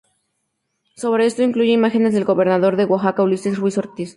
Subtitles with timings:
[0.95, 4.09] Sobre esto, incluye imágenes del gobernador de Oaxaca Ulises Ruiz Ortiz.